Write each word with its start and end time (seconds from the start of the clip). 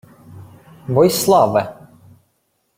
—Войславе! 0.95 1.63